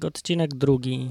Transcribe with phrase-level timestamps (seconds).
[0.00, 1.10] odcinek drugi.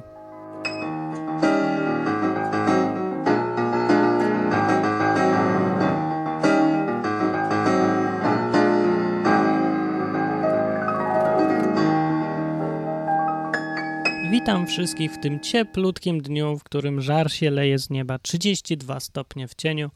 [14.31, 19.48] Witam wszystkich w tym cieplutkim dniu, w którym żar się leje z nieba 32 stopnie
[19.48, 19.91] w cieniu,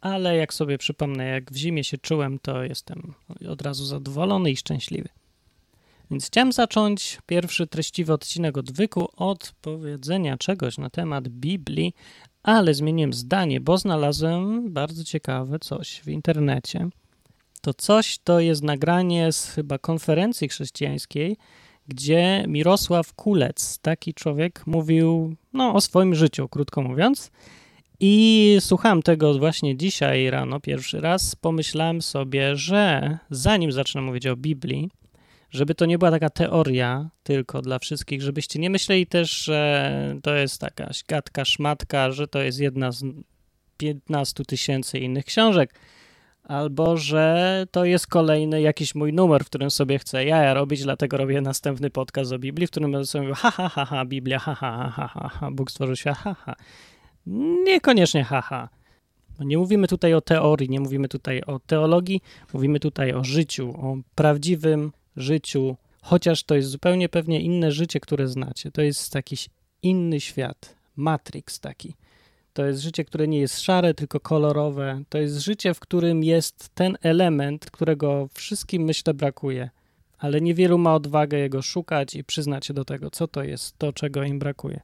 [0.00, 3.14] ale jak sobie przypomnę, jak w zimie się czułem, to jestem
[3.48, 5.08] od razu zadowolony i szczęśliwy.
[6.10, 11.94] Więc chciałem zacząć pierwszy treściwy odcinek odwyku od powiedzenia czegoś na temat Biblii,
[12.42, 16.88] ale zmieniłem zdanie, bo znalazłem bardzo ciekawe coś w internecie.
[17.60, 21.36] To coś to jest nagranie z chyba konferencji chrześcijańskiej,
[21.88, 27.30] gdzie Mirosław Kulec, taki człowiek, mówił no, o swoim życiu, krótko mówiąc.
[28.00, 31.36] I słuchałem tego właśnie dzisiaj rano, pierwszy raz.
[31.36, 34.90] Pomyślałem sobie, że zanim zacznę mówić o Biblii,
[35.50, 40.34] żeby to nie była taka teoria tylko dla wszystkich, żebyście nie myśleli też, że to
[40.34, 43.04] jest jakaś gadka, szmatka, że to jest jedna z
[43.76, 45.74] 15 tysięcy innych książek,
[46.42, 51.16] albo że to jest kolejny jakiś mój numer, w którym sobie chcę jaja robić, dlatego
[51.16, 54.38] robię następny podcast o Biblii, w którym będę sobie mówił ha, ha, ha, ha, Biblia,
[54.38, 56.54] ha, ha, ha, ha, ha, Bóg stworzył świat, ha, ha.
[57.66, 58.68] Niekoniecznie ha, ha.
[59.40, 62.20] Nie mówimy tutaj o teorii, nie mówimy tutaj o teologii,
[62.52, 68.28] mówimy tutaj o życiu, o prawdziwym życiu, chociaż to jest zupełnie pewnie inne życie, które
[68.28, 68.70] znacie.
[68.70, 69.48] To jest jakiś
[69.82, 71.94] inny świat, Matrix taki.
[72.52, 75.02] To jest życie, które nie jest szare, tylko kolorowe.
[75.08, 79.70] To jest życie, w którym jest ten element, którego wszystkim myślę brakuje,
[80.18, 83.92] ale niewielu ma odwagę jego szukać i przyznać się do tego, co to jest to,
[83.92, 84.80] czego im brakuje.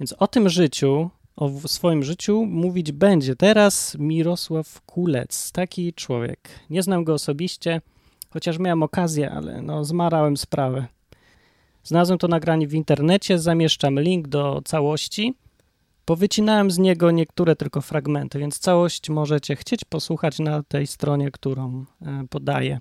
[0.00, 6.48] Więc o tym życiu, o swoim życiu mówić będzie teraz Mirosław Kulec, taki człowiek.
[6.70, 7.80] Nie znam go osobiście,
[8.30, 10.86] chociaż miałem okazję, ale no, zmarałem sprawę.
[11.84, 15.34] Znalazłem to nagranie w internecie, zamieszczam link do całości.
[16.04, 21.84] Powycinałem z niego niektóre tylko fragmenty, więc całość możecie chcieć posłuchać na tej stronie, którą
[22.02, 22.80] e, podaję.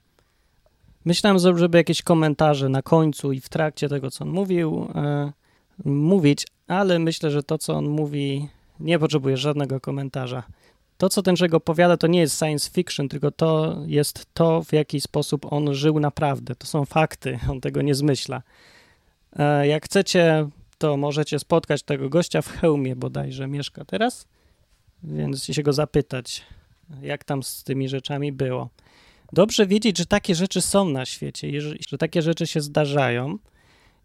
[1.05, 5.31] Myślałem, żeby jakieś komentarze na końcu i w trakcie tego, co on mówił, e,
[5.85, 8.49] mówić, ale myślę, że to, co on mówi,
[8.79, 10.43] nie potrzebuje żadnego komentarza.
[10.99, 14.73] To, co ten człowiek opowiada, to nie jest science fiction, tylko to jest to, w
[14.73, 16.55] jaki sposób on żył naprawdę.
[16.55, 18.41] To są fakty, on tego nie zmyśla.
[19.35, 24.27] E, jak chcecie, to możecie spotkać tego gościa w hełmie bodajże mieszka teraz,
[25.03, 26.43] więc się go zapytać,
[27.01, 28.69] jak tam z tymi rzeczami było.
[29.33, 33.37] Dobrze wiedzieć, że takie rzeczy są na świecie, że takie rzeczy się zdarzają.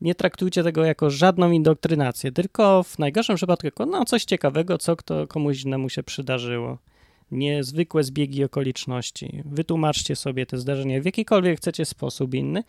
[0.04, 4.96] Nie traktujcie tego jako żadną indoktrynację, tylko w najgorszym przypadku jako no, coś ciekawego, co
[4.96, 6.78] kto, komuś innemu się przydarzyło.
[7.30, 9.42] Niezwykłe zbiegi okoliczności.
[9.44, 12.64] Wytłumaczcie sobie te zdarzenia w jakikolwiek chcecie sposób inny,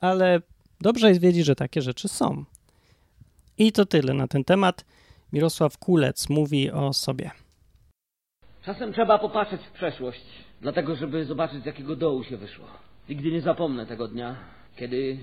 [0.00, 0.40] ale
[0.80, 2.44] dobrze jest wiedzieć, że takie rzeczy są.
[3.58, 4.84] I to tyle na ten temat.
[5.32, 7.30] Mirosław Kulec mówi o sobie.
[8.64, 10.24] Czasem trzeba popatrzeć w przeszłość,
[10.60, 12.66] dlatego żeby zobaczyć z jakiego dołu się wyszło.
[13.08, 14.36] Nigdy nie zapomnę tego dnia,
[14.76, 15.18] kiedy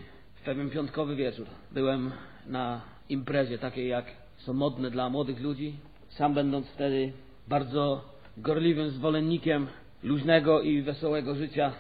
[0.48, 2.12] pewien piątkowy wieczór byłem
[2.46, 4.06] na imprezie takiej jak
[4.38, 5.74] są modne dla młodych ludzi.
[6.10, 7.12] Sam będąc wtedy
[7.48, 8.02] bardzo
[8.38, 9.68] gorliwym zwolennikiem
[10.04, 11.72] luźnego i wesołego życia.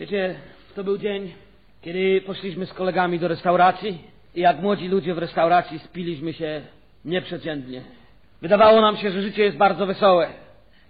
[0.00, 0.34] Wiecie,
[0.74, 1.32] to był dzień,
[1.82, 3.98] kiedy poszliśmy z kolegami do restauracji
[4.34, 6.62] i jak młodzi ludzie w restauracji spiliśmy się
[7.04, 7.82] nieprzeciętnie.
[8.42, 10.28] Wydawało nam się, że życie jest bardzo wesołe.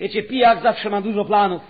[0.00, 1.62] Wiecie, pijak zawsze ma dużo planów.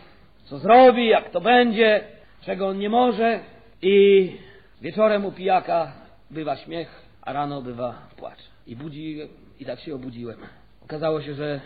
[0.44, 2.00] Co zrobi, jak to będzie,
[2.44, 3.40] czego on nie może.
[3.82, 4.45] I
[4.80, 5.92] wieczorem u pijaka
[6.30, 8.38] bywa śmiech, a rano bywa płacz.
[8.66, 9.20] I budzi,
[9.60, 10.38] i tak się obudziłem.
[10.84, 11.60] Okazało się, że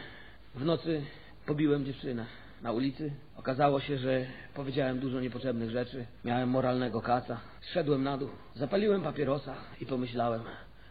[0.54, 1.02] w nocy
[1.46, 2.26] pobiłem dziewczynę
[2.62, 3.12] na ulicy.
[3.36, 6.06] Okazało się, że powiedziałem dużo niepotrzebnych rzeczy.
[6.24, 7.40] Miałem moralnego kaca.
[7.60, 10.42] Zszedłem na dół, zapaliłem papierosa i pomyślałem,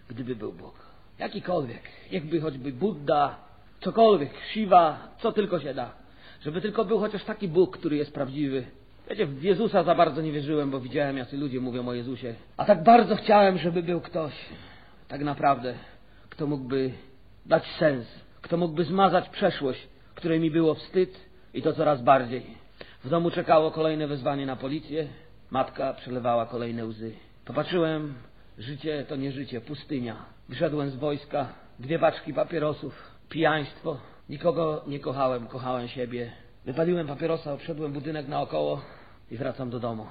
[0.09, 0.89] gdyby był Bóg.
[1.19, 1.81] Jakikolwiek,
[2.11, 3.35] jakby choćby Buddha,
[3.81, 5.91] cokolwiek, Shiva, co tylko się da.
[6.41, 8.65] Żeby tylko był chociaż taki Bóg, który jest prawdziwy.
[9.09, 12.33] Wiecie, w Jezusa za bardzo nie wierzyłem, bo widziałem, jacy ludzie mówią o Jezusie.
[12.57, 14.33] A tak bardzo chciałem, żeby był ktoś,
[15.07, 15.73] tak naprawdę,
[16.29, 16.91] kto mógłby
[17.45, 18.07] dać sens,
[18.41, 22.45] kto mógłby zmazać przeszłość, której mi było wstyd i to coraz bardziej.
[23.03, 25.07] W domu czekało kolejne wezwanie na policję.
[25.51, 27.11] Matka przelewała kolejne łzy.
[27.45, 28.13] Popatrzyłem,
[28.57, 30.15] życie to nie życie, pustynia.
[30.49, 31.47] Wyszedłem z wojska,
[31.79, 33.97] dwie paczki papierosów, pijaństwo.
[34.29, 36.31] Nikogo nie kochałem, kochałem siebie.
[36.65, 38.81] Wypaliłem papierosa, obszedłem budynek naokoło
[39.31, 40.05] i wracam do domu.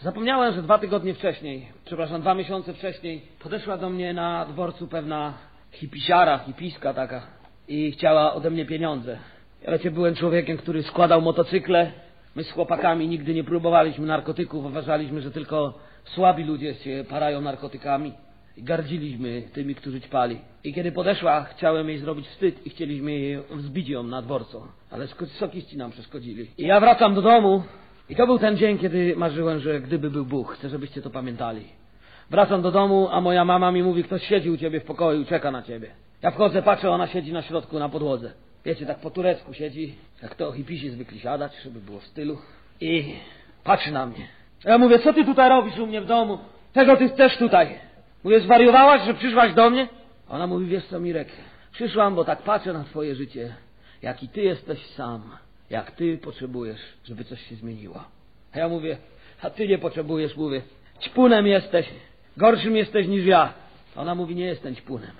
[0.00, 5.34] Zapomniałem, że dwa tygodnie wcześniej, przepraszam, dwa miesiące wcześniej, podeszła do mnie na dworcu pewna
[5.72, 7.22] hipisiara, hipiska taka
[7.68, 9.18] i chciała ode mnie pieniądze.
[9.62, 11.92] Ja wiecie, byłem człowiekiem, który składał motocykle.
[12.34, 18.12] My z chłopakami nigdy nie próbowaliśmy narkotyków, uważaliśmy, że tylko słabi ludzie się parają narkotykami.
[18.58, 20.38] i gardziliśmy tymi, którzy ćpali.
[20.64, 25.06] I kiedy podeszła, chciałem jej zrobić wstyd i chcieliśmy jej wzbić ją na dworcu, ale
[25.38, 26.50] sokiści nam przeszkodzili.
[26.58, 27.62] I ja wracam do domu
[28.08, 31.64] i to był ten dzień, kiedy marzyłem, że gdyby był Bóg, chcę, żebyście to pamiętali.
[32.30, 35.50] Wracam do domu, a moja mama mi mówi, ktoś siedzi u ciebie w pokoju, czeka
[35.50, 35.90] na ciebie.
[36.22, 38.32] Ja wchodzę, patrzę, ona siedzi na środku, na podłodze.
[38.64, 42.38] Wiecie, tak po turecku siedzi, jak to hipisi zwykli siadać, żeby było w stylu.
[42.80, 43.14] I
[43.64, 44.28] patrzy na mnie.
[44.64, 46.38] Ja mówię, co ty tutaj robisz u mnie w domu?
[46.74, 47.78] Czego ty chcesz tutaj?
[48.24, 49.88] Mówię, zwariowałaś, że przyszłaś do mnie?
[50.28, 51.28] Ona mówi, wiesz co, Mirek,
[51.72, 53.54] przyszłam, bo tak patrzę na twoje życie,
[54.02, 55.22] jaki ty jesteś sam,
[55.70, 58.04] jak ty potrzebujesz, żeby coś się zmieniło.
[58.52, 58.96] A ja mówię,
[59.42, 60.62] a ty nie potrzebujesz, mówię,
[61.02, 61.86] ćpunem jesteś,
[62.36, 63.52] gorszym jesteś niż ja.
[63.96, 65.12] Ona mówi, nie jestem ćpunem.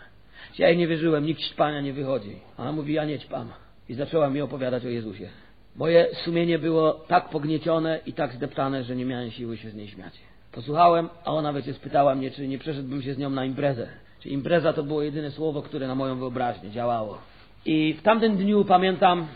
[0.59, 2.37] Ja jej nie wierzyłem, nikt ćpania nie wychodzi.
[2.59, 3.53] Ona mówi, ja nie ćpam.
[3.89, 5.29] I zaczęła mi opowiadać o Jezusie.
[5.77, 9.89] Moje sumienie było tak pogniecione i tak zdeptane, że nie miałem siły się z niej
[9.89, 10.15] śmiać.
[10.53, 13.89] Posłuchałem, a ona wiecie spytała mnie, czy nie przeszedłbym się z nią na imprezę.
[14.21, 17.19] Czy impreza to było jedyne słowo, które na moją wyobraźnię działało.
[17.65, 19.27] I w tamtym dniu pamiętam,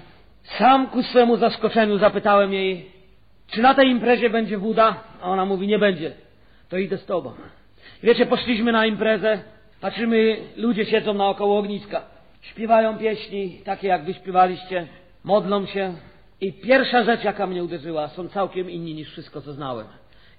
[0.42, 2.90] sam ku swemu zaskoczeniu zapytałem jej,
[3.46, 4.96] czy na tej imprezie będzie woda?
[5.22, 6.12] A ona mówi, nie będzie.
[6.68, 7.32] To idę z tobą.
[8.02, 9.38] Wiecie, poszliśmy na imprezę,
[9.80, 12.02] patrzymy, ludzie siedzą naokoło ogniska.
[12.42, 14.86] Śpiewają pieśni, takie jak wy śpiewaliście,
[15.24, 15.94] modlą się.
[16.40, 19.86] I pierwsza rzecz, jaka mnie uderzyła, są całkiem inni niż wszystko, co znałem.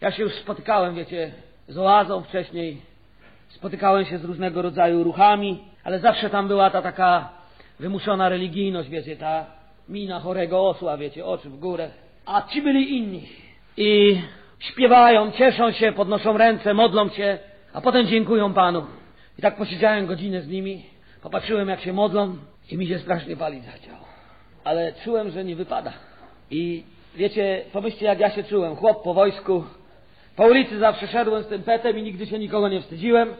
[0.01, 1.31] Ja się już spotykałem, wiecie,
[1.67, 2.81] z oazą wcześniej,
[3.49, 7.29] spotykałem się z różnego rodzaju ruchami, ale zawsze tam była ta taka
[7.79, 9.45] wymuszona religijność, wiecie, ta
[9.89, 11.89] mina chorego osła, wiecie, oczy w górę.
[12.25, 13.27] A ci byli inni.
[13.77, 14.21] I
[14.59, 17.37] śpiewają, cieszą się, podnoszą ręce, modlą się,
[17.73, 18.85] a potem dziękują Panu.
[19.39, 20.85] I tak posiedziałem godzinę z nimi,
[21.21, 22.35] popatrzyłem jak się modlą
[22.71, 24.05] i mi się strasznie palić zachciało.
[24.63, 25.93] Ale czułem, że nie wypada.
[26.51, 26.83] I
[27.15, 28.75] wiecie, pomyślcie jak ja się czułem.
[28.75, 29.63] Chłop po wojsku,
[30.35, 33.33] po ulicy zawsze szedłem z tym petem i nigdy się nikogo nie wstydziłem.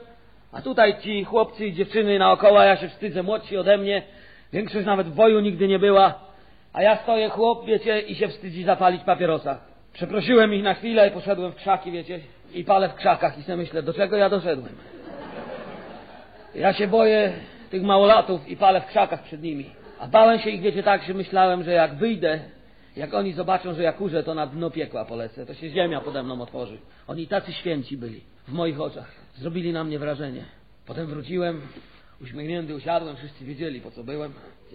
[0.52, 4.04] A tutaj ci chłopcy i dziewczyny naokoło, ja się wstydzę, młodsi ode mnie.
[4.54, 6.33] Większość nawet w boju nigdy nie była.
[6.74, 9.60] A ja stoję chłop, wiecie, i się wstydzi zapalić papierosa.
[9.94, 12.20] Przeprosiłem ich na chwilę i poszedłem w krzaki, wiecie,
[12.54, 14.76] i palę w krzakach i sobie myślę, do czego ja doszedłem.
[16.56, 17.34] Ja się boję
[17.70, 19.66] tych małolatów i palę w krzakach przed nimi.
[20.00, 22.40] A bałem się ich, wiecie, tak, że myślałem, że jak wyjdę,
[22.96, 26.24] jak oni zobaczą, że ja kurzę, to na dno piekła polecę, to się ziemia pode
[26.24, 26.78] mną otworzy.
[27.08, 29.12] Oni tacy święci byli w moich oczach.
[29.36, 30.44] Zrobili na mnie wrażenie.
[30.86, 31.62] Potem wróciłem,
[32.22, 34.34] uśmiechnięty usiadłem, wszyscy wiedzieli po co byłem.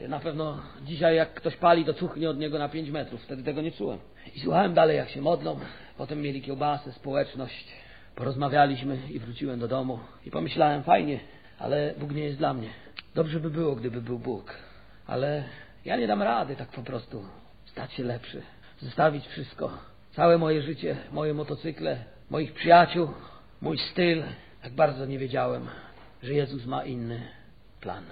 [0.09, 3.23] Na pewno dzisiaj jak ktoś pali, to cuchnie od niego na pięć metrów.
[3.23, 3.99] Wtedy tego nie czułem.
[4.35, 5.59] I słuchałem dalej jak się modlą.
[5.97, 7.69] Potem mieli kiełbasę, społeczność.
[8.15, 9.99] Porozmawialiśmy i wróciłem do domu.
[10.27, 11.21] I pomyślałem, fajnie,
[11.59, 12.69] ale Bóg nie jest dla mnie.
[13.15, 14.55] Dobrze by było, gdyby był Bóg.
[15.07, 15.45] Ale
[15.85, 17.25] ja nie dam rady tak po prostu
[17.67, 18.43] stać się lepszy.
[18.81, 19.79] Zostawić wszystko.
[20.13, 23.09] Całe moje życie, moje motocykle, moich przyjaciół,
[23.61, 24.23] mój styl.
[24.65, 25.67] Jak bardzo nie wiedziałem,
[26.23, 27.21] że Jezus ma inny
[27.81, 28.05] plan.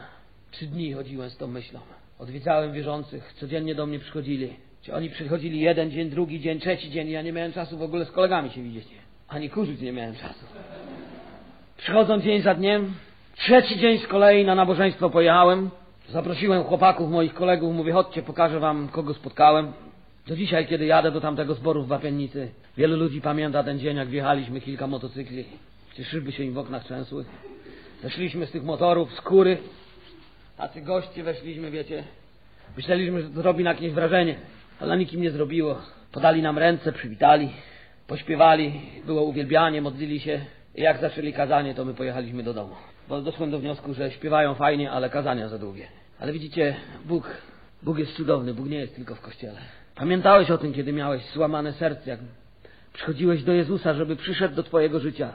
[0.57, 1.81] Trzy dni chodziłem z tą myślą.
[2.19, 4.57] Odwiedzałem wierzących, codziennie do mnie przychodzili.
[4.83, 7.09] Czy oni przychodzili jeden dzień, drugi dzień, trzeci dzień.
[7.09, 8.89] Ja nie miałem czasu w ogóle z kolegami się widzieć.
[9.29, 10.47] Ani kurzyć nie miałem czasu.
[11.77, 12.95] Przychodzą dzień za dniem.
[13.37, 15.71] Trzeci dzień z kolei na nabożeństwo pojechałem.
[16.09, 19.73] Zaprosiłem chłopaków, moich kolegów, mówię, chodźcie, pokażę wam, kogo spotkałem.
[20.27, 24.09] Do dzisiaj, kiedy jadę do tamtego zboru w Wapiennicy, wielu ludzi pamięta ten dzień, jak
[24.09, 25.45] wjechaliśmy kilka motocykli.
[25.95, 27.25] Gdzie szyby się im w oknach trzęsły.
[28.03, 29.59] Zeszliśmy z tych motorów, z kury.
[30.57, 32.05] Tacy goście weszliśmy, wiecie.
[32.77, 34.35] Myśleliśmy, że zrobi na jakieś wrażenie,
[34.81, 35.79] ale na nikim nie zrobiło.
[36.13, 37.51] Podali nam ręce, przywitali,
[38.07, 40.41] pośpiewali, było uwielbianie, modlili się.
[40.75, 42.75] I jak zaczęli kazanie, to my pojechaliśmy do domu.
[43.09, 45.87] Bo doszłem do wniosku, że śpiewają fajnie, ale kazania za długie.
[46.21, 47.31] Ale widzicie, Bóg,
[47.83, 49.59] Bóg jest cudowny, Bóg nie jest tylko w kościele.
[49.95, 52.21] Pamiętałeś o tym, kiedy miałeś złamane serce, jak
[52.93, 55.33] przychodziłeś do Jezusa, żeby przyszedł do Twojego życia.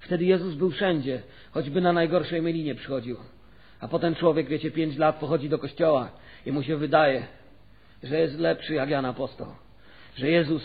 [0.00, 3.16] Wtedy Jezus był wszędzie, choćby na najgorszej mylinie przychodził.
[3.80, 6.10] A potem człowiek, wiecie, pięć lat pochodzi do kościoła
[6.46, 7.26] i mu się wydaje,
[8.02, 9.46] że jest lepszy jak Jan Apostoł.
[10.16, 10.62] Że Jezus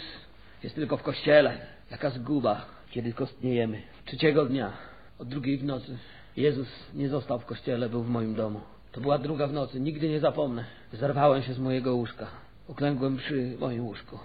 [0.64, 1.58] jest tylko w kościele.
[1.92, 3.82] Jaka zguba, kiedy kostniejemy.
[4.06, 4.74] Trzeciego dnia,
[5.20, 5.98] od drugiej w nocy,
[6.38, 8.62] Jezus nie został w kościele, był w moim domu.
[8.92, 10.66] To była druga w nocy, nigdy nie zapomnę.
[10.94, 12.28] Zerwałem się z mojego łóżka.
[12.68, 14.20] Uklękłem przy moim łóżku.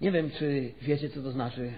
[0.00, 1.72] Nie wiem, czy wiecie, co to znaczy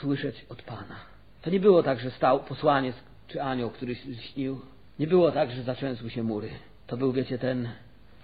[0.00, 0.96] słyszeć od Pana.
[1.42, 2.96] To nie było tak, że stał posłaniec
[3.28, 4.60] czy anioł, który śnił.
[4.98, 6.50] Nie było tak, że zaczęsły się mury.
[6.86, 7.68] To był, wiecie, ten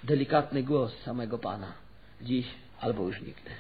[0.05, 1.73] delikatny głos samego Pana.
[2.23, 2.47] Dziś
[2.81, 3.51] albo już nigdy.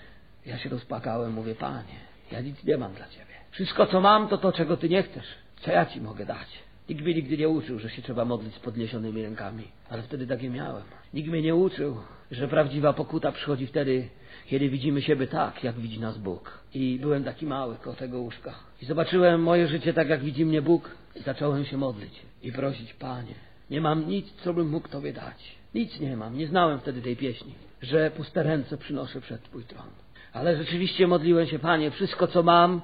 [0.47, 1.95] Ja się rozpakałem, mówię, Panie,
[2.33, 3.35] ja nic nie mam dla Ciebie.
[3.51, 5.27] Wszystko, co mam, to to, czego Ty nie chcesz.
[5.61, 6.49] Co ja Ci mogę dać?
[6.89, 9.65] Nikt mnie nigdy nie uczył, że się trzeba modlić z podniesionymi rękami.
[9.91, 10.83] Ale wtedy tak je miałem.
[11.15, 11.97] Nikt mnie nie uczył,
[12.31, 14.09] że prawdziwa pokuta przychodzi wtedy,
[14.47, 16.59] kiedy widzimy siebie tak, jak widzi nas Bóg.
[16.75, 18.55] I byłem taki mały koło tego łóżka.
[18.83, 20.91] I zobaczyłem moje życie tak, jak widzi mnie Bóg.
[21.17, 23.35] Zacząłem się modlić i prosić, Panie,
[23.71, 25.57] nie mam nic, co bym mógł Tobie dać.
[25.75, 29.87] Nic nie mam, nie znałem wtedy tej pieśni, że puste ręce przynoszę przed Twój tron.
[30.33, 32.83] Ale rzeczywiście modliłem się, Panie, wszystko co mam,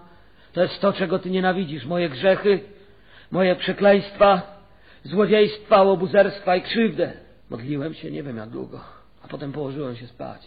[0.53, 1.87] to jest to, czego Ty nienawidzisz.
[1.87, 2.61] Moje grzechy,
[3.31, 4.61] moje przekleństwa,
[5.05, 7.13] złodziejstwa, łobuzerstwa i krzywdę.
[7.51, 8.81] Modliłem się nie wiem jak długo,
[9.23, 10.41] a potem położyłem się spać.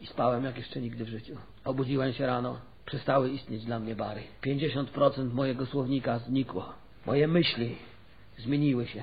[0.00, 1.36] I spałem jak jeszcze nigdy w życiu.
[1.64, 4.22] Obudziłem się rano, przestały istnieć dla mnie bary.
[4.42, 6.85] 50% mojego słownika znikło.
[7.06, 7.76] Moje myśli
[8.38, 9.02] zmieniły się.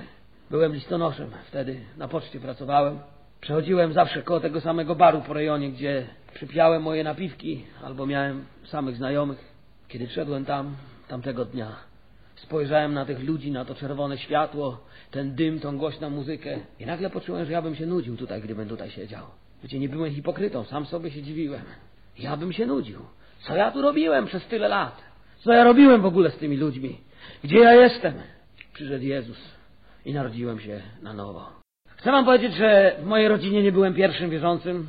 [0.50, 3.00] Byłem listonoszem, wtedy na poczcie pracowałem.
[3.41, 8.95] Przechodziłem zawsze koło tego samego baru po rejonie, gdzie przypiałem moje napiwki, albo miałem samych
[8.95, 9.53] znajomych.
[9.88, 10.75] Kiedy szedłem tam,
[11.07, 11.75] tamtego dnia,
[12.36, 17.10] spojrzałem na tych ludzi, na to czerwone światło, ten dym, tą głośną muzykę i nagle
[17.10, 19.25] poczułem, że ja bym się nudził tutaj, gdybym tutaj siedział.
[19.63, 21.63] Wiecie, nie byłem hipokrytą, sam sobie się dziwiłem.
[22.19, 23.00] Ja bym się nudził.
[23.39, 25.01] Co ja tu robiłem przez tyle lat?
[25.39, 26.98] Co ja robiłem w ogóle z tymi ludźmi?
[27.44, 28.13] Gdzie ja jestem?
[28.74, 29.38] Przyszedł Jezus
[30.06, 31.50] i narodziłem się na nowo.
[31.88, 34.88] Chcę wam powiedzieć, że w mojej rodzinie nie byłem pierwszym wierzącym.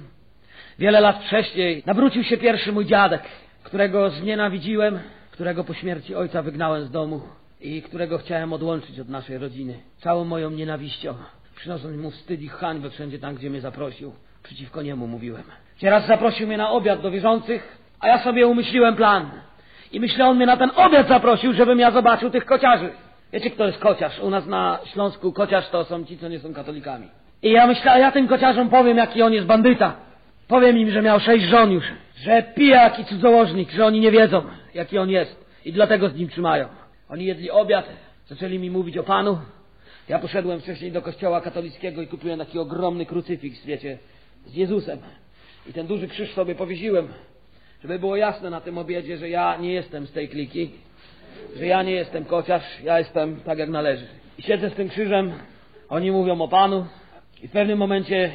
[0.78, 3.22] Wiele lat wcześniej nawrócił się pierwszy mój dziadek,
[3.62, 4.98] którego znienawidziłem,
[5.30, 7.20] którego po śmierci ojca wygnałem z domu
[7.60, 9.74] i którego chciałem odłączyć od naszej rodziny.
[9.98, 11.14] Całą moją nienawiścią,
[11.56, 14.12] przynosząc mu wstyd i hańbę wszędzie tam, gdzie mnie zaprosił.
[14.42, 15.42] Przeciwko niemu mówiłem.
[15.80, 19.30] Teraz zaprosił mnie na obiad do wierzących, a ja sobie umyśliłem plan.
[19.92, 22.90] I myślę, on mnie na ten obiad zaprosił, żebym ja zobaczył tych kociarzy.
[23.32, 24.20] Wiecie, kto jest kociarz?
[24.20, 27.08] U nas na Śląsku kociarz to są ci, co nie są katolikami.
[27.42, 29.96] I ja myślę, a ja tym kociarzom powiem, jaki on jest bandyta.
[30.48, 31.84] Powiem im, że miał sześć żon już,
[32.16, 34.42] że pijak i cudzołożnik, że oni nie wiedzą,
[34.74, 36.68] jaki on jest i dlatego z nim trzymają.
[37.08, 37.84] Oni jedli obiad,
[38.26, 39.38] zaczęli mi mówić o Panu.
[40.08, 43.98] Ja poszedłem wcześniej do kościoła katolickiego i kupiłem taki ogromny krucyfiks, wiecie,
[44.46, 44.98] z Jezusem.
[45.70, 47.08] I ten duży krzyż sobie powiesiłem,
[47.84, 50.70] żeby było jasne na tym obiedzie, że ja nie jestem z tej kliki,
[51.56, 54.06] że ja nie jestem kociarz, ja jestem tak jak należy.
[54.38, 55.32] I siedzę z tym krzyżem,
[55.88, 56.86] oni mówią o Panu
[57.42, 58.30] i w pewnym momencie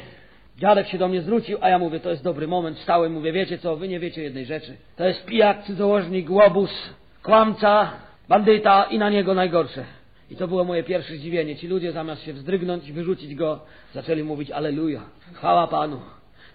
[0.58, 3.58] dziadek się do mnie zwrócił, a ja mówię, to jest dobry moment, wstałem, mówię, wiecie
[3.58, 4.76] co, wy nie wiecie jednej rzeczy.
[4.96, 7.90] To jest pijak, cudzołożnik, łobuz, kłamca,
[8.28, 9.84] bandyta i na niego najgorsze.
[10.30, 11.56] I to było moje pierwsze zdziwienie.
[11.56, 13.60] Ci ludzie zamiast się wzdrygnąć i wyrzucić go,
[13.94, 15.00] zaczęli mówić Aleluja,
[15.32, 16.00] chwała Panu,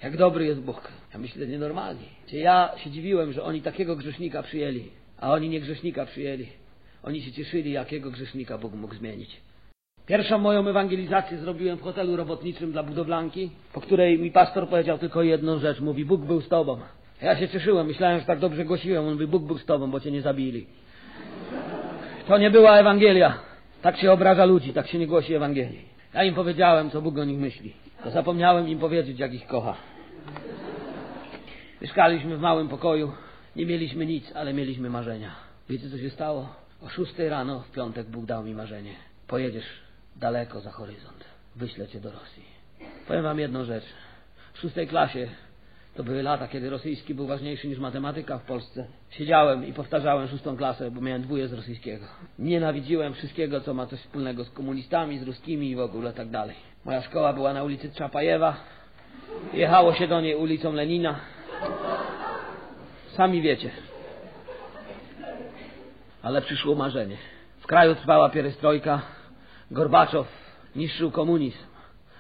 [0.04, 0.92] jak dobry jest Bóg.
[1.15, 2.05] Ja myślę, nienormalni.
[2.27, 4.84] Czy ja się dziwiłem, że oni takiego grzesznika przyjęli,
[5.17, 6.48] a oni nie grzesznika przyjęli.
[7.03, 9.41] Oni się cieszyli, jakiego grzesznika Bóg mógł zmienić.
[10.05, 15.24] Pierwszą moją ewangelizację zrobiłem w hotelu robotniczym dla budowlanki, po której mi pastor powiedział tylko
[15.24, 15.79] jedną rzecz.
[15.79, 16.79] Mówi, Bóg był z tobą.
[17.22, 19.05] Ja się cieszyłem, myślałem, że tak dobrze głosiłem.
[19.05, 20.65] On mówi, Bóg był z tobą, bo cię nie zabili.
[22.27, 23.39] To nie była Ewangelia.
[23.81, 25.86] Tak się obraża ludzi, tak się nie głosi Ewangelii.
[26.13, 27.74] Ja im powiedziałem, co Bóg o nich myśli.
[28.03, 29.95] To zapomniałem im powiedzieć, jak ich kocha.
[31.86, 33.12] Mieszkaliśmy w małym pokoju.
[33.56, 35.32] Nie mieliśmy nic, ale mieliśmy marzenia.
[35.70, 36.50] Wiecie, co się stało?
[36.82, 38.94] O szóstej rano w piątek Bóg dał mi marzenie.
[39.27, 39.65] Pojedziesz
[40.15, 41.25] daleko za horyzont.
[41.56, 42.44] Wyślę cię do Rosji.
[43.08, 43.84] Powiem wam jedną rzecz.
[44.54, 45.27] W szóstej klasie
[45.96, 48.86] to były lata, kiedy rosyjski był ważniejszy niż matematyka w Polsce.
[49.10, 52.06] Siedziałem i powtarzałem szóstą klasę, bo miałem dwóje z rosyjskiego.
[52.39, 56.56] Nienawidziłem wszystkiego, co ma coś wspólnego z komunistami, z ruskimi i w ogóle tak dalej.
[56.86, 58.56] Moja szkoła była na ulicy Czapajewa.
[59.54, 61.35] Jechało się do niej ulicą Lenina.
[63.16, 63.72] Sami wiecie.
[66.22, 67.18] Ale przyszło marzenie.
[67.60, 69.02] W kraju trwała pierestrojka.
[69.72, 70.28] Gorbaczow
[70.76, 71.58] niszczył komunizm,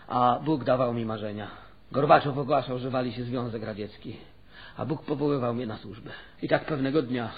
[0.07, 1.47] a Bóg dawał mi marzenia.
[1.91, 4.17] Gorbaczow ogłaszał, że wali się Związek Radziecki,
[4.77, 6.11] a Bóg powoływał mnie na służbę.
[6.41, 7.29] I tak pewnego dnia,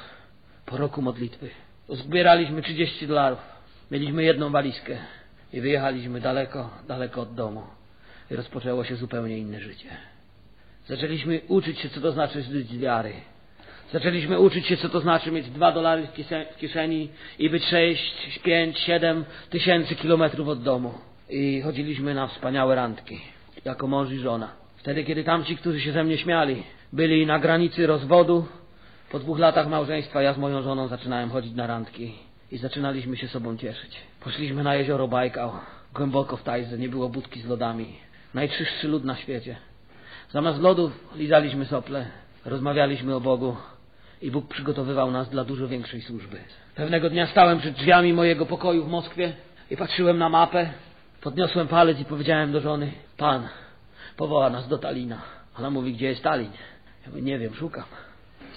[0.66, 1.50] po roku modlitwy,
[1.90, 3.40] zbieraliśmy 30 dolarów.
[3.92, 4.98] Mieliśmy jedną walizkę
[5.54, 7.64] i wyjechaliśmy daleko, daleko od domu.
[8.32, 9.90] I rozpoczęło się zupełnie inne życie.
[10.88, 13.14] Zaczęliśmy uczyć się, co to znaczy żyć wiary.
[13.94, 18.80] Zaczęliśmy uczyć się, co to znaczy mieć dwa dolary w kieszeni i być sześć, pięć,
[18.80, 20.94] siedem tysięcy kilometrów od domu.
[21.30, 23.22] I chodziliśmy na wspaniałe randki,
[23.66, 24.50] jako mąż i żona.
[24.78, 26.64] Wtedy, kiedy tamci, którzy się ze mnie śmiali,
[26.94, 28.46] byli na granicy rozwodu,
[29.12, 32.14] po dwóch latach małżeństwa ja z moją żoną zaczynałem chodzić na randki
[32.52, 33.98] i zaczynaliśmy się sobą cieszyć.
[34.24, 35.52] Poszliśmy na jezioro Bajkał,
[35.94, 37.96] głęboko w Tajze, nie było budki z lodami.
[38.34, 39.56] Najczystszy lód na świecie.
[40.32, 42.06] Zamiast lodów lizaliśmy sople,
[42.46, 43.56] rozmawialiśmy o Bogu,
[44.22, 46.38] i Bóg przygotowywał nas dla dużo większej służby.
[46.76, 49.34] Pewnego dnia stałem przed drzwiami mojego pokoju w Moskwie
[49.72, 50.70] i patrzyłem na mapę.
[51.22, 53.48] Podniosłem palec i powiedziałem do żony, Pan
[54.18, 55.22] powoła nas do Talina.
[55.60, 56.52] Ona mówi, gdzie jest Talin?
[57.06, 57.84] Ja mówię, nie wiem, szukam.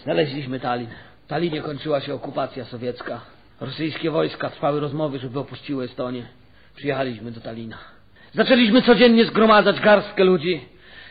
[0.04, 0.88] Znaleźliśmy Talin.
[1.24, 3.20] W Talinie kończyła się okupacja sowiecka.
[3.60, 6.26] Rosyjskie wojska trwały rozmowy, żeby opuściły Estonię.
[6.76, 7.78] Przyjechaliśmy do Talina.
[8.34, 10.68] Zaczęliśmy codziennie zgromadzać garstkę ludzi.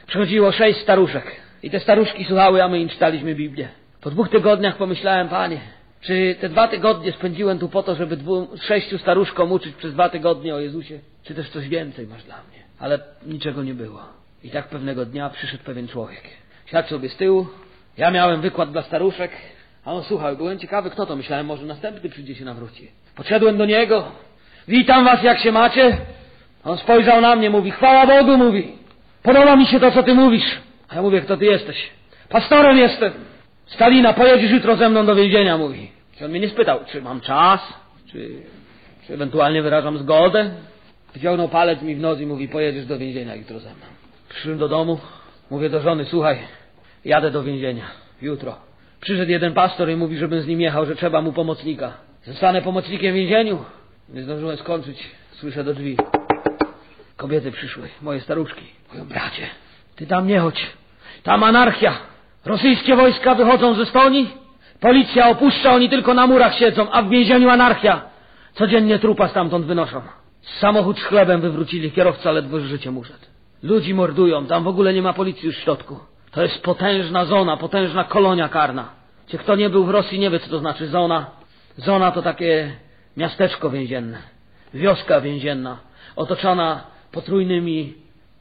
[0.10, 1.24] Przychodziło sześć staruszek.
[1.63, 3.68] I te staruszki słuchały, a my im czytaliśmy Biblię.
[4.01, 5.60] Po dwóch tygodniach pomyślałem, panie,
[6.01, 10.10] Czy te dwa tygodnie spędziłem tu po to, żeby dwu, sześciu staruszkom uczyć przez dwa
[10.10, 11.00] tygodnie o Jezusie?
[11.24, 12.60] Czy też coś więcej masz dla mnie?
[12.80, 14.00] Ale niczego nie było.
[14.44, 16.22] I tak pewnego dnia przyszedł pewien człowiek.
[16.66, 17.48] Siadł sobie z tyłu,
[17.98, 19.32] ja miałem wykład dla staruszek,
[19.86, 22.92] a on słuchał, byłem ciekawy kto to, myślałem może następny przyjdzie się nawróci.
[23.16, 24.12] Podszedłem do niego,
[24.68, 25.98] witam was jak się macie.
[26.63, 28.79] On spojrzał na mnie, mówi, chwała Bogu, mówi,
[29.34, 30.60] podoba mi się to co ty mówisz.
[30.90, 31.90] A ja mówię, kto ty jesteś?
[32.30, 33.12] Pastorem jestem.
[33.66, 35.92] Stalina, pojedziesz jutro ze mną do więzienia, mówi.
[36.18, 37.74] Czy on mnie nie spytał, czy mam czas,
[38.12, 38.30] czy,
[39.08, 40.52] czy ewentualnie wyrażam zgodę.
[41.14, 43.86] Wyciągnął palec mi w nos i mówi, pojedziesz do więzienia jutro ze mną.
[44.30, 45.00] Przyszedłem do domu,
[45.52, 46.38] mówię do żony, słuchaj,
[47.06, 47.86] jadę do więzienia,
[48.22, 48.56] jutro.
[49.02, 51.94] Przyszedł jeden pastor i mówi, żebym z nim jechał, że trzeba mu pomocnika.
[52.26, 53.66] Zostanę pomocnikiem w więzieniu.
[54.10, 55.98] Nie zdążyłem skończyć, słyszę do drzwi.
[57.20, 58.66] Kobiety przyszły, moje staruszki.
[58.92, 59.48] Mówią, bracie,
[59.96, 60.68] ty tam nie chodź.
[61.24, 61.98] Tam anarchia.
[62.46, 64.30] Rosyjskie wojska wychodzą ze Estonii.
[64.80, 68.02] Policja opuszcza, oni tylko na murach siedzą, a w więzieniu anarchia.
[68.54, 70.02] Codziennie trupa stamtąd wynoszą.
[70.42, 73.26] Samochód z chlebem wywrócili, kierowca ledwo z życiem uszedł.
[73.64, 76.00] Ludzi mordują, tam w ogóle nie ma policji już w środku.
[76.32, 78.90] To jest potężna zona, potężna kolonia karna.
[79.28, 81.26] Czy kto nie był w Rosji, nie wie, co to znaczy zona.
[81.78, 82.72] Zona to takie
[83.18, 84.18] miasteczko więzienne,
[84.74, 85.78] wioska więzienna,
[86.16, 87.94] otoczona potrójnymi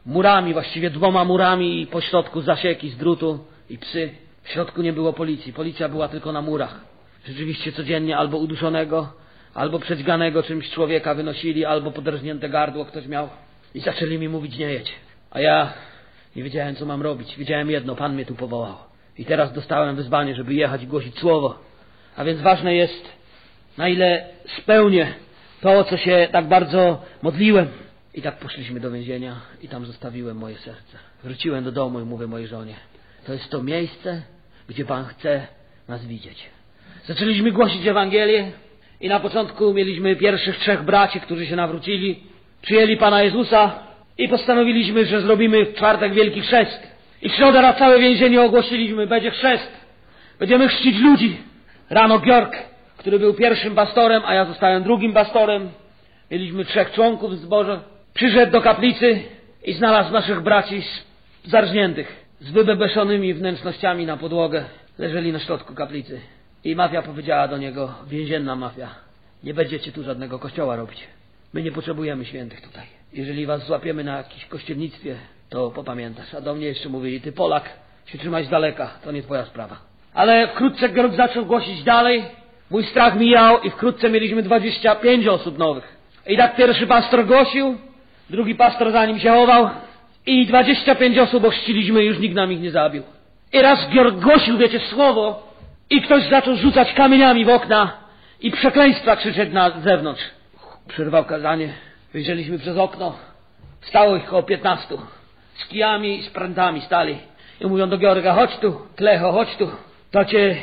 [0.06, 3.38] murami, właściwie dwoma murami i po środku zasieki z drutu
[3.70, 4.10] i psy.
[4.42, 6.80] W środku nie było policji, policja była tylko na murach.
[7.26, 9.12] Rzeczywiście codziennie albo uduszonego,
[9.54, 13.28] albo przedźganego czymś człowieka wynosili, albo poderżnięte gardło ktoś miał
[13.74, 14.92] i zaczęli mi mówić nie jedź.
[15.30, 15.72] A ja
[16.36, 17.36] nie wiedziałem, co mam robić.
[17.36, 18.74] Wiedziałem jedno, Pan mnie tu powołał.
[19.18, 21.58] I teraz dostałem wyzwanie, żeby jechać i głosić słowo.
[22.16, 23.08] A więc ważne jest,
[23.78, 24.26] na ile
[24.58, 25.14] spełnię
[25.60, 27.68] to, co się tak bardzo modliłem.
[28.18, 30.98] I tak poszliśmy do więzienia i tam zostawiłem moje serce.
[31.24, 32.74] Wróciłem do domu i mówię mojej żonie,
[33.26, 34.22] to jest to miejsce,
[34.68, 35.46] gdzie Pan chce
[35.88, 36.50] nas widzieć.
[37.06, 38.52] Zaczęliśmy głosić Ewangelię
[39.00, 42.20] i na początku mieliśmy pierwszych trzech braci, którzy się nawrócili,
[42.62, 43.78] przyjęli Pana Jezusa
[44.18, 46.88] i postanowiliśmy, że zrobimy w czwartek wielki chrzest.
[47.22, 49.70] I w środę na całe więzienie ogłosiliśmy, będzie chrzest.
[50.38, 51.36] Będziemy chrzcić ludzi.
[51.90, 52.56] Rano Bjork,
[52.96, 55.70] który był pierwszym pastorem, a ja zostałem drugim pastorem.
[56.30, 57.97] Mieliśmy trzech członków w zborze.
[58.18, 59.20] Przyszedł do kaplicy
[59.64, 60.82] i znalazł naszych braci
[61.44, 64.64] zarżniętych, z wybebeszonymi wnętrznościami na podłogę.
[64.98, 66.20] Leżeli na środku kaplicy.
[66.64, 68.88] I mafia powiedziała do niego, więzienna mafia,
[69.44, 71.08] nie będziecie tu żadnego kościoła robić.
[71.52, 72.86] My nie potrzebujemy świętych tutaj.
[73.12, 75.16] Jeżeli was złapiemy na jakimś kościelnictwie,
[75.48, 76.34] to popamiętasz.
[76.34, 77.70] A do mnie jeszcze mówili, ty Polak,
[78.06, 79.76] się trzymaj z daleka, to nie twoja sprawa.
[80.14, 82.24] Ale wkrótce Georg zaczął głosić dalej,
[82.70, 85.98] mój strach mijał i wkrótce mieliśmy 25 osób nowych.
[86.26, 87.78] I tak pierwszy pastor głosił,
[88.30, 89.70] drugi pastor za nim się chował
[90.26, 93.02] i 25 osób ochrzciliśmy już nikt nam ich nie zabił.
[93.52, 95.52] I raz głosił, wiecie, słowo
[95.90, 97.92] i ktoś zaczął rzucać kamieniami w okna
[98.40, 100.22] i przekleństwa krzyczeć na zewnątrz.
[100.88, 101.68] Przerwał kazanie,
[102.12, 103.16] wyjrzeliśmy przez okno,
[103.80, 104.94] stało ich około 15.
[105.54, 107.18] Z kijami i z prętami stali.
[107.60, 109.70] I mówią do Georga, chodź tu, Klecho, chodź tu,
[110.10, 110.56] to cię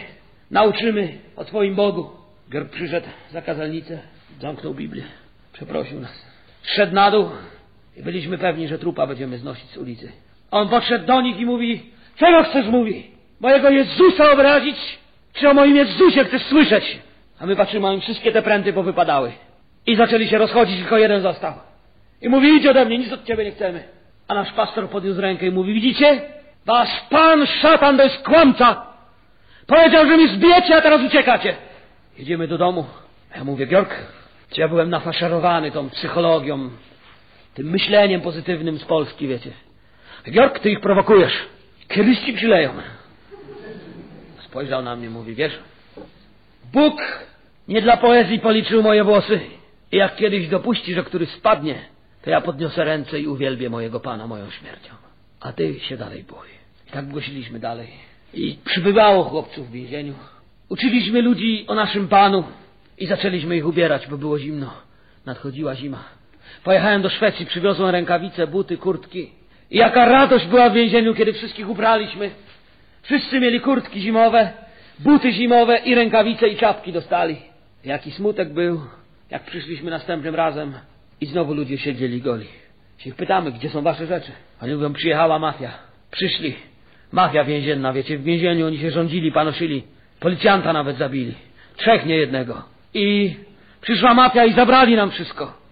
[0.51, 2.10] nauczymy o twoim Bogu.
[2.51, 3.99] Georg przyszedł za kazalnicę,
[4.41, 5.04] zamknął Biblię,
[5.54, 6.25] przeprosił nas.
[6.63, 7.30] Szedł na dół
[7.98, 10.12] i byliśmy pewni, że trupa będziemy znosić z ulicy.
[10.52, 11.84] On podszedł do nich i mówi,
[12.16, 13.08] czego chcesz, mówi?
[13.40, 14.78] Mojego Jezusa obrazić?
[15.34, 17.00] Czy o moim Jezusie chcesz słyszeć?
[17.40, 19.32] A my patrzymy, a im wszystkie te pręty powypadały.
[19.88, 21.54] I zaczęli się rozchodzić, tylko jeden został.
[22.22, 23.84] I mówi, idź ode mnie, nic od ciebie nie chcemy.
[24.28, 26.22] A nasz pastor podniósł rękę i mówi, widzicie?
[26.66, 28.86] Wasz pan szatan to jest kłamca.
[29.68, 31.56] Powiedział, że mi zbijecie, a teraz uciekacie.
[32.18, 32.86] Jedziemy do domu.
[33.36, 33.96] Ja mówię, Georg,
[34.52, 36.70] czy ja byłem nafaszerowany tą psychologią,
[37.56, 39.52] tym myśleniem pozytywnym z Polski, wiecie.
[40.32, 41.34] Georg, ty ich prowokujesz.
[41.88, 42.74] Kiedyś ci przyleją.
[44.39, 45.60] Spojrzał na mnie, mówi, wiesz,
[46.74, 47.02] Bóg
[47.68, 49.39] nie dla poezji policzył moje włosy.
[49.91, 51.76] I jak kiedyś dopuści, że któryś spadnie,
[52.22, 54.94] to ja podniosę ręce i uwielbię mojego Pana moją śmiercią.
[55.41, 56.48] A ty się dalej bój.
[56.88, 57.88] I tak głosiliśmy dalej.
[58.34, 60.13] I przybywało chłopców w więzieniu.
[60.70, 62.44] Uczyliśmy ludzi o naszym Panu
[62.98, 64.74] i zaczęliśmy ich ubierać, bo było zimno.
[65.26, 66.04] Nadchodziła zima.
[66.65, 69.32] Pojechałem do Szwecji, przywiozłem rękawice, buty, kurtki.
[69.71, 72.32] I jaka radość była w więzieniu, kiedy wszystkich ubraliśmy.
[73.01, 74.49] Wszyscy mieli kurtki zimowe,
[74.99, 77.38] buty zimowe i rękawice i czapki dostali.
[77.84, 78.82] Jaki smutek był,
[79.30, 80.73] jak przyszliśmy następnym razem
[81.21, 82.47] i znowu ludzie siedzieli goli.
[82.97, 84.32] Się pytamy, gdzie są wasze rzeczy.
[84.62, 85.71] Oni mówią, przyjechała mafia.
[86.12, 86.56] Przyszli.
[87.12, 89.84] Mafia więzienna, wiecie, w więzieniu oni się rządzili, panoszyli.
[90.19, 91.34] Policjanta nawet zabili.
[91.78, 92.63] Trzech, nie jednego.
[92.93, 93.36] I
[93.82, 95.64] przyszła mafia i zabrali nam wszystko.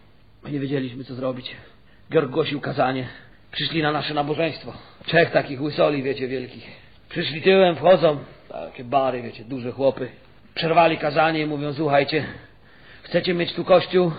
[0.43, 1.56] My nie wiedzieliśmy, co zrobić.
[2.12, 3.08] Georg głosił kazanie.
[3.51, 4.73] Przyszli na nasze nabożeństwo.
[5.06, 6.67] Trzech takich łysoli, wiecie, wielkich.
[7.10, 8.17] Przyszli tyłem, wchodzą.
[8.49, 10.10] Takie bary, wiecie, duże chłopy.
[10.56, 12.25] przerwali kazanie i mówią, słuchajcie,
[13.03, 14.12] chcecie mieć tu kościół,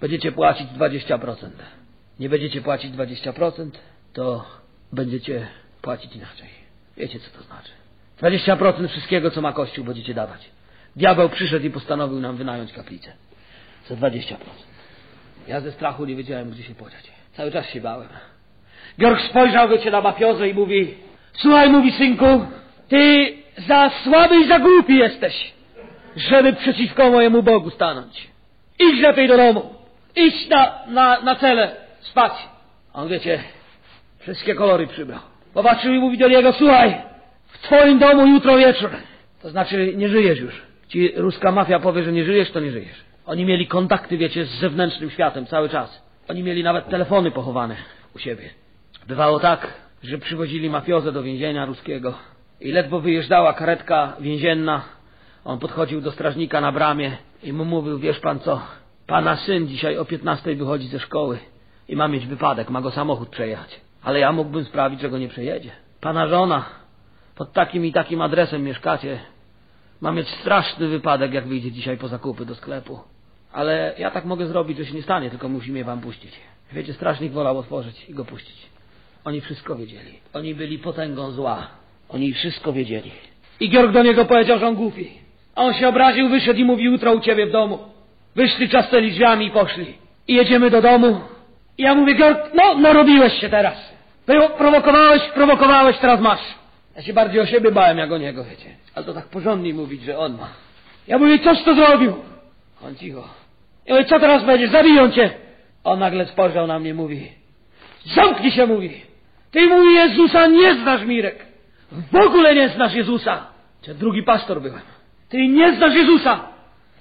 [0.00, 1.50] będziecie płacić 20%.
[2.20, 3.70] Nie będziecie płacić 20%,
[4.12, 4.44] to
[4.92, 5.46] będziecie
[5.82, 6.48] płacić inaczej.
[6.96, 7.70] Wiecie, co to znaczy.
[8.20, 10.50] 20% wszystkiego, co ma kościół, będziecie dawać.
[10.96, 13.12] Diabeł przyszedł i postanowił nam wynająć kaplicę.
[13.88, 14.36] Za 20%.
[15.52, 17.12] Ja ze strachu nie wiedziałem, gdzie się podziać.
[17.36, 18.08] Cały czas się bałem.
[19.00, 20.94] Georg spojrzał, wiecie, na mafiozę i mówi
[21.32, 22.46] Słuchaj, mówi synku,
[22.88, 23.32] ty
[23.68, 25.52] za słaby i za głupi jesteś,
[26.16, 28.28] żeby przeciwko mojemu Bogu stanąć.
[28.78, 29.74] Idź lepiej do domu.
[30.16, 32.32] Idź na, na, na cele spać.
[32.92, 33.42] A on, wiecie,
[34.18, 35.20] wszystkie kolory przybrał.
[35.54, 37.02] Popatrzył i mówi do niego, słuchaj,
[37.46, 38.90] w twoim domu jutro wieczór.
[39.42, 40.62] To znaczy, nie żyjesz już.
[40.88, 43.11] Ci ruska mafia powie, że nie żyjesz, to nie żyjesz.
[43.26, 46.02] Oni mieli kontakty, wiecie, z zewnętrznym światem cały czas.
[46.28, 47.76] Oni mieli nawet telefony pochowane
[48.16, 48.50] u siebie.
[49.08, 52.14] Bywało tak, że przywozili mafiozę do więzienia ruskiego
[52.60, 54.82] i ledwo wyjeżdżała karetka więzienna,
[55.44, 58.60] on podchodził do strażnika na bramie i mu mówił, wiesz pan co,
[59.06, 61.38] pana syn dzisiaj o 15 wychodzi ze szkoły
[61.88, 63.80] i ma mieć wypadek, ma go samochód przejechać.
[64.02, 65.70] Ale ja mógłbym sprawić, że go nie przejedzie.
[66.00, 66.64] Pana żona
[67.34, 69.18] pod takim i takim adresem mieszkacie.
[70.00, 73.11] Ma mieć straszny wypadek, jak wyjdzie dzisiaj po zakupy do sklepu.
[73.52, 76.32] Ale ja tak mogę zrobić, że się nie stanie, tylko musi mnie wam puścić.
[76.72, 78.56] Wiecie, strażnik wolał otworzyć i go puścić.
[79.24, 80.18] Oni wszystko wiedzieli.
[80.32, 81.66] Oni byli potęgą zła.
[82.08, 83.10] Oni wszystko wiedzieli.
[83.60, 85.10] I Georg do niego powiedział, że on głupi.
[85.54, 87.78] A on się obraził, wyszedł i mówi, jutro u ciebie w domu.
[88.34, 89.94] Wyszli, czasnęli drzwiami i poszli.
[90.28, 91.20] I jedziemy do domu.
[91.78, 93.92] I ja mówię, Georg, no, narobiłeś się teraz.
[94.58, 96.40] Prowokowałeś, prowokowałeś, teraz masz.
[96.96, 98.76] Ja się bardziej o siebie bałem, jak o niego, wiecie.
[98.94, 100.48] Ale to tak porządnie mówić, że on ma.
[101.08, 102.14] Ja mówię, coś to zrobił?
[102.86, 103.41] On cicho.
[103.86, 104.70] Ja mówię, co teraz będziesz?
[104.70, 105.30] Zabiją cię.
[105.84, 107.32] On nagle spojrzał na mnie, mówi,
[108.06, 108.90] zamknij się, mówi.
[109.50, 111.46] Ty, mówi, Jezusa nie znasz, Mirek.
[112.12, 113.46] W ogóle nie znasz Jezusa.
[113.86, 114.80] Ja drugi pastor byłem.
[115.28, 116.40] Ty nie znasz Jezusa.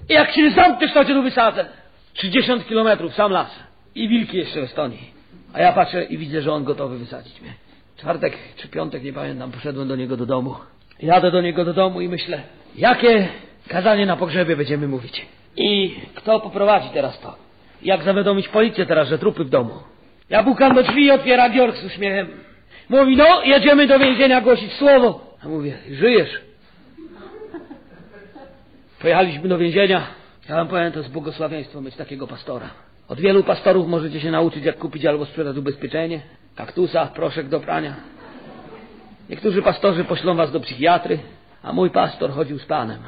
[0.10, 1.66] I jak się nie zamkniesz, to cię tu wysadzę.
[2.14, 3.60] 30 kilometrów, sam las.
[3.96, 5.12] I wilki jeszcze w Estonii.
[5.54, 7.54] A ja patrzę i widzę, że on gotowy wysadzić mnie.
[7.98, 10.56] Czwartek czy piątek, nie pamiętam, poszedłem do niego do domu.
[11.00, 12.42] Jadę do niego do domu i myślę,
[12.76, 13.28] jakie
[13.68, 15.26] kazanie na pogrzebie będziemy mówić.
[15.58, 17.36] I kto poprowadzi teraz to?
[17.82, 19.74] Jak zawiadomić policję teraz, że trupy w domu?
[20.30, 22.28] Ja pukam do drzwi i otwiera Georg z uśmiechem.
[22.90, 25.38] Mówi, no, jedziemy do więzienia głosić słowo.
[25.44, 26.42] A mówię, żyjesz?
[29.02, 30.02] Pojechaliśmy do więzienia.
[30.50, 32.70] Ja wam powiem, to jest błogosławieństwo mieć takiego pastora.
[33.08, 36.22] Od wielu pastorów możecie się nauczyć, jak kupić albo sprzedać ubezpieczenie,
[36.56, 37.96] kaktusa, proszek do prania.
[39.30, 41.20] Niektórzy pastorzy poślą was do psychiatry,
[41.64, 43.00] a mój pastor chodził z Panem.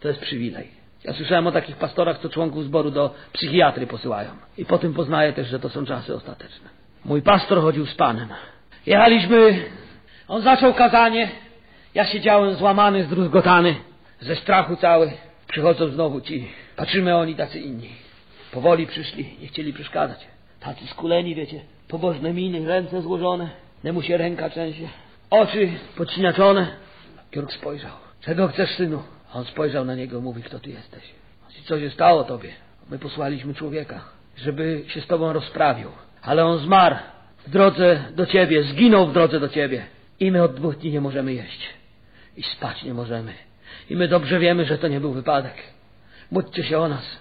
[0.00, 0.79] To jest przywilej.
[1.04, 4.30] Ja słyszałem o takich pastorach, co członków zboru do psychiatry posyłają.
[4.58, 6.68] I po tym poznaję też, że to są czasy ostateczne.
[7.04, 8.28] Mój pastor chodził z Panem.
[8.86, 9.64] Jechaliśmy,
[10.28, 11.28] on zaczął kazanie,
[11.94, 13.74] ja siedziałem złamany, zdruzgotany,
[14.20, 15.12] ze strachu cały.
[15.48, 17.88] Przychodzą znowu ci, patrzymy oni tacy inni.
[18.52, 20.26] Powoli przyszli, nie chcieli przeszkadzać.
[20.60, 23.50] Tacy skuleni, wiecie, pobożne miny, ręce złożone,
[23.84, 24.88] nemu się ręka trzęsie,
[25.30, 26.66] oczy podcinaczone.
[27.34, 27.92] Georg spojrzał.
[28.20, 29.02] Czego chcesz, synu?
[29.34, 31.02] On spojrzał na niego, mówi, kto ty jesteś?
[31.64, 32.50] Co się stało tobie?
[32.90, 34.04] My posłaliśmy człowieka,
[34.36, 35.88] żeby się z tobą rozprawił.
[36.22, 36.96] Ale on zmarł
[37.46, 39.86] w drodze do ciebie, zginął w drodze do ciebie.
[40.20, 41.68] I my od dwóch dni nie możemy jeść.
[42.36, 43.32] I spać nie możemy.
[43.90, 45.54] I my dobrze wiemy, że to nie był wypadek.
[46.30, 47.18] Módlcie się o nas,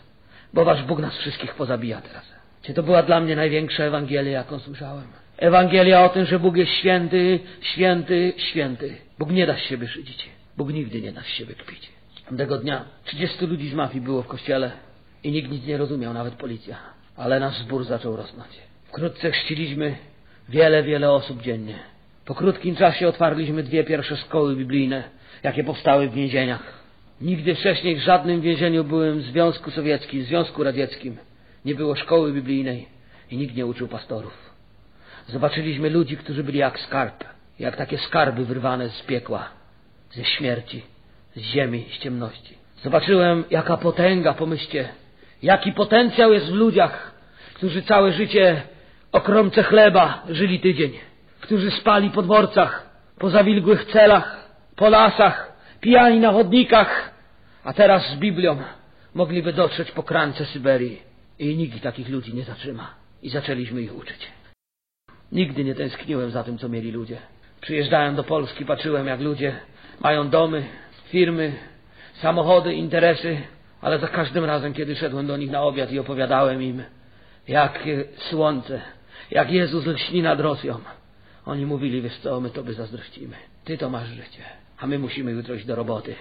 [0.53, 2.25] bo wasz Bóg nas wszystkich pozabija teraz.
[2.61, 5.07] Czy to była dla mnie największa Ewangelia, jaką słyszałem?
[5.37, 8.95] Ewangelia o tym, że Bóg jest święty, święty, święty.
[9.19, 10.29] Bóg nie da z siebie szydzić.
[10.57, 11.98] Bóg nigdy nie da z siebie kpić.
[12.29, 14.71] Tamtego dnia 30 ludzi z mafii było w kościele
[15.23, 16.75] i nikt nic nie rozumiał, nawet policja.
[17.17, 18.49] Ale nasz zbór zaczął rosnąć.
[18.87, 19.95] Wkrótce chrzciliśmy
[20.49, 21.75] wiele, wiele osób dziennie.
[22.25, 25.03] Po krótkim czasie otwarliśmy dwie pierwsze szkoły biblijne,
[25.43, 26.63] jakie powstały w więzieniach.
[27.21, 31.17] Nigdy wcześniej w żadnym więzieniu byłem w Związku Sowieckim, w Związku Radzieckim.
[31.65, 32.87] Nie było szkoły biblijnej
[33.31, 34.51] i nikt nie uczył pastorów.
[35.27, 37.23] Zobaczyliśmy ludzi, którzy byli jak skarb,
[37.59, 39.49] jak takie skarby wyrwane z piekła,
[40.11, 40.83] ze śmierci,
[41.39, 42.57] z ziemi, z ciemności.
[42.83, 44.89] Zobaczyłem, jaka potęga, pomyślcie,
[45.43, 47.11] jaki potencjał jest w ludziach,
[47.53, 48.61] którzy całe życie
[49.11, 50.91] o kromce chleba żyli tydzień,
[51.41, 57.11] którzy spali po dworcach, po zawilgłych celach, po lasach, pijani na chodnikach,
[57.63, 58.57] a teraz z Biblią
[59.13, 61.01] mogliby dotrzeć po krance Syberii
[61.39, 62.93] i nikt takich ludzi nie zatrzyma.
[63.21, 64.27] I zaczęliśmy ich uczyć.
[65.31, 67.17] Nigdy nie tęskniłem za tym, co mieli ludzie.
[67.61, 69.55] Przyjeżdżałem do Polski, patrzyłem, jak ludzie
[69.99, 70.63] mają domy,
[71.09, 71.53] firmy,
[72.13, 73.41] samochody, interesy,
[73.81, 76.83] ale za każdym razem, kiedy szedłem do nich na obiad i opowiadałem im,
[77.47, 77.79] jak
[78.17, 78.81] słońce,
[79.31, 80.77] jak Jezus lśni nad Rosją,
[81.45, 83.35] oni mówili, wiesz co, my tobie zazdrościmy.
[83.63, 84.43] Ty to masz życie,
[84.79, 86.15] a my musimy jutro iść do roboty.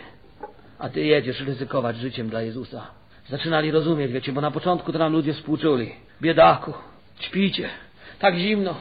[0.79, 2.87] a ty jedziesz ryzykować życiem dla Jezusa.
[3.29, 5.93] Zaczynali rozumieć, wiecie, bo na początku to nam ludzie współczuli.
[6.23, 6.75] Biedaku,
[7.21, 7.69] śpicie,
[8.19, 8.75] tak zimno.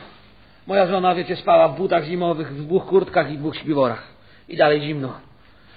[0.68, 4.08] Moja żona, wiecie, spała w butach zimowych, w dwóch kurtkach i dwóch śpiworach.
[4.50, 5.27] I dalej zimno.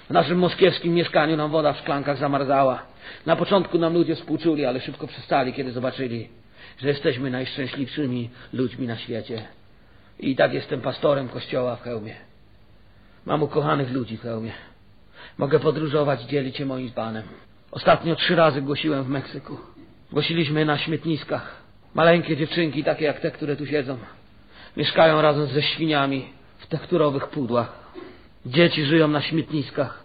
[0.09, 2.81] W naszym moskiewskim mieszkaniu nam woda w szklankach zamarzała.
[3.25, 6.29] Na początku nam ludzie współczuli, ale szybko przestali, kiedy zobaczyli,
[6.79, 9.43] że jesteśmy najszczęśliwszymi ludźmi na świecie.
[10.19, 12.15] I tak jestem pastorem kościoła w Chełmie.
[13.25, 14.51] Mam ukochanych ludzi w Chełmie.
[15.37, 17.23] Mogę podróżować, dzielić się moim Panem.
[17.71, 19.57] Ostatnio trzy razy głosiłem w Meksyku.
[20.11, 21.61] Głosiliśmy na śmietniskach.
[21.93, 23.97] Maleńkie dziewczynki, takie jak te, które tu siedzą,
[24.77, 26.25] mieszkają razem ze świniami
[26.57, 27.80] w tekturowych pudłach.
[28.45, 30.03] Dzieci żyją na śmietniskach.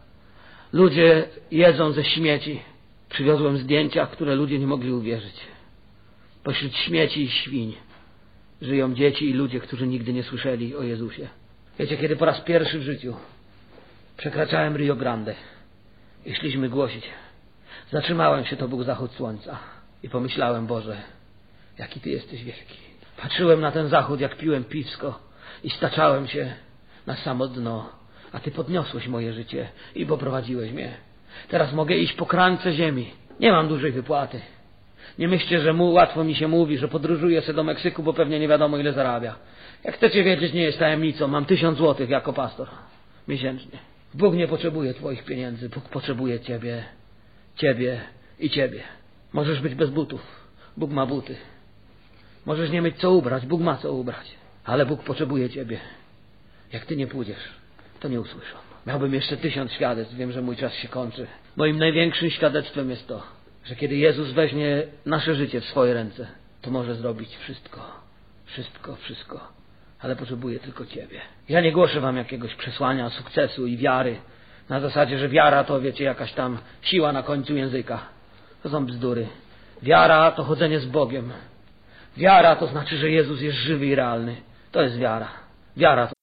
[0.73, 2.61] Ludzie jedzą ze śmieci.
[3.09, 5.35] Przywiozłem zdjęcia, które ludzie nie mogli uwierzyć.
[6.45, 7.75] Pośród śmieci i świń
[8.63, 11.29] żyją dzieci i ludzie, którzy nigdy nie słyszeli o Jezusie.
[11.79, 13.15] Wiecie, kiedy po raz pierwszy w życiu
[14.17, 15.35] przekraczałem Rio Grande
[16.27, 17.05] i szliśmy głosić,
[17.91, 19.59] zatrzymałem się, to był zachód słońca
[20.03, 21.03] i pomyślałem, Boże,
[21.79, 22.79] jaki Ty jesteś wielki.
[23.17, 25.21] Patrzyłem na ten zachód, jak piłem piwsko
[25.65, 26.55] i staczałem się
[27.07, 27.93] na samo dno,
[28.37, 30.95] a Ty podniosłeś moje życie i poprowadziłeś mnie.
[31.49, 33.11] Teraz mogę iść po krańce ziemi.
[33.41, 34.41] Nie mam dużej wypłaty.
[35.19, 38.41] Nie myślcie, że mu łatwo mi się mówi, że podróżuję sobie do Meksyku, bo pewnie
[38.41, 39.35] nie wiadomo ile zarabia.
[39.85, 41.29] Jak chcecie wiedzieć, nie jest tajemnicą.
[41.29, 42.69] Mam tysiąc złotych jako pastor.
[43.29, 43.79] Miesięcznie.
[44.15, 45.69] Bóg nie potrzebuje twoich pieniędzy.
[45.69, 46.85] Bóg potrzebuje ciebie.
[47.57, 48.01] Ciebie
[48.39, 48.83] i ciebie.
[49.33, 50.21] Możesz być bez butów.
[50.77, 51.37] Bóg ma buty.
[52.47, 53.47] Możesz nie mieć co ubrać.
[53.47, 54.27] Bóg ma co ubrać.
[54.65, 55.79] Ale Bóg potrzebuje ciebie.
[56.73, 57.66] Jak ty nie pójdziesz,
[58.01, 58.57] to nie usłyszą.
[58.87, 60.15] Miałbym jeszcze tysiąc świadectw.
[60.15, 61.27] Wiem, że mój czas się kończy.
[61.57, 63.23] Moim największym świadectwem jest to,
[63.65, 66.27] że kiedy Jezus weźmie nasze życie w swoje ręce,
[66.63, 67.81] to może zrobić wszystko.
[68.45, 69.41] Wszystko, wszystko.
[70.01, 71.21] Ale potrzebuje tylko Ciebie.
[71.49, 74.17] Ja nie głoszę Wam jakiegoś przesłania sukcesu i wiary.
[74.69, 78.01] Na zasadzie, że wiara to, wiecie, jakaś tam siła na końcu języka.
[78.63, 79.27] To są bzdury.
[79.83, 81.33] Wiara to chodzenie z Bogiem.
[82.17, 84.37] Wiara to znaczy, że Jezus jest żywy i realny.
[84.73, 85.29] To jest wiara.
[85.77, 86.15] Wiara to